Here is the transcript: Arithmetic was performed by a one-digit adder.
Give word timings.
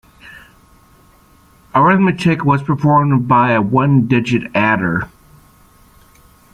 Arithmetic 1.75 2.43
was 2.43 2.63
performed 2.63 3.27
by 3.27 3.51
a 3.51 3.61
one-digit 3.61 4.49
adder. 4.55 5.07